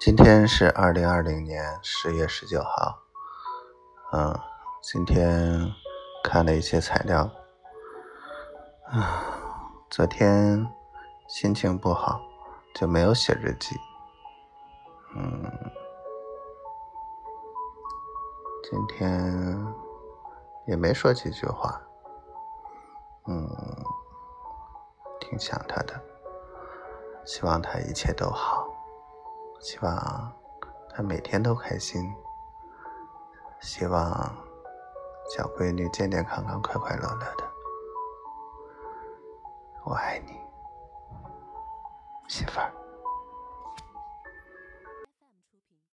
[0.00, 2.98] 今天是二零二零年十月十九号，
[4.12, 4.34] 嗯，
[4.80, 5.70] 今天
[6.24, 7.30] 看了一些材料，
[8.86, 9.22] 啊，
[9.90, 10.66] 昨天
[11.28, 12.18] 心情不好，
[12.74, 13.76] 就没有写日记，
[15.14, 15.44] 嗯，
[18.70, 19.54] 今天
[20.66, 21.78] 也没说几句话，
[23.28, 23.46] 嗯，
[25.20, 26.00] 挺想他的，
[27.26, 28.59] 希望他一切都好。
[29.60, 30.32] 希望
[30.88, 32.02] 他每天都开心，
[33.60, 34.00] 希望
[35.36, 37.44] 小闺女健健康康、快快乐乐的。
[39.84, 40.32] 我爱你，
[42.26, 42.72] 媳妇儿。